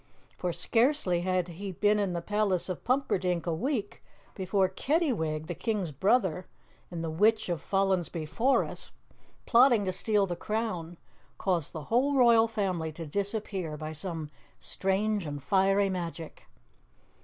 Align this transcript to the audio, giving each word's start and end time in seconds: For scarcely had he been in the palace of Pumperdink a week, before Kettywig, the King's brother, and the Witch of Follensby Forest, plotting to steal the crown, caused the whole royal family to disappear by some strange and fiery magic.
For 0.35 0.51
scarcely 0.51 1.21
had 1.21 1.47
he 1.47 1.73
been 1.73 1.99
in 1.99 2.13
the 2.13 2.23
palace 2.23 2.69
of 2.69 2.83
Pumperdink 2.83 3.45
a 3.45 3.53
week, 3.53 4.01
before 4.33 4.67
Kettywig, 4.67 5.45
the 5.45 5.53
King's 5.53 5.91
brother, 5.91 6.47
and 6.89 7.03
the 7.03 7.11
Witch 7.11 7.49
of 7.49 7.61
Follensby 7.61 8.25
Forest, 8.27 8.93
plotting 9.45 9.85
to 9.85 9.91
steal 9.91 10.25
the 10.25 10.35
crown, 10.35 10.97
caused 11.37 11.71
the 11.71 11.83
whole 11.83 12.15
royal 12.15 12.47
family 12.47 12.91
to 12.93 13.05
disappear 13.05 13.77
by 13.77 13.91
some 13.91 14.31
strange 14.57 15.27
and 15.27 15.43
fiery 15.43 15.87
magic. 15.87 16.47